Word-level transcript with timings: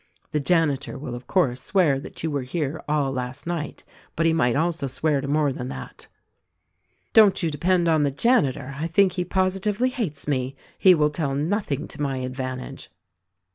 The 0.31 0.39
janitor 0.39 0.97
will 0.97 1.13
of 1.13 1.27
course 1.27 1.61
swear 1.61 1.99
that 1.99 2.23
you 2.23 2.31
were 2.31 2.41
here 2.41 2.83
all 2.89 3.13
last^ 3.13 3.45
night; 3.45 3.83
but 4.15 4.25
he 4.25 4.33
might 4.33 4.55
also 4.55 4.87
swear 4.87 5.21
to 5.21 5.27
more 5.27 5.53
than 5.53 5.67
that." 5.67 6.07
"Don't 7.13 7.43
you 7.43 7.51
depend 7.51 7.87
on 7.87 8.01
the 8.01 8.09
janitor— 8.09 8.73
I 8.79 8.87
think 8.87 9.11
he 9.11 9.23
positively 9.23 9.89
hates 9.89 10.27
me; 10.27 10.55
he 10.79 10.95
will 10.95 11.11
tell 11.11 11.35
nothing 11.35 11.87
to 11.87 12.01
my 12.01 12.17
advantage!" 12.17 12.89